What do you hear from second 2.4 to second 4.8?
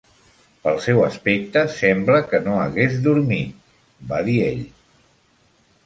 no hagués dormit", va dir ell.